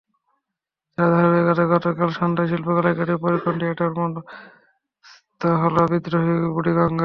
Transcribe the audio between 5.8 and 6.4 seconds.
বিদ্রোহী